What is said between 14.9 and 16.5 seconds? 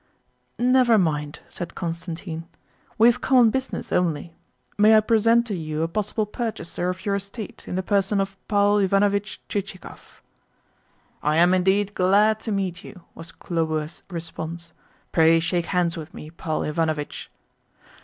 "Pray shake hands with me,